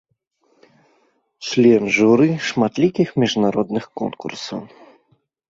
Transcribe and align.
Член 1.49 1.83
журы 1.97 2.29
шматлікіх 2.47 3.07
міжнародных 3.25 3.83
конкурсаў. 4.03 4.59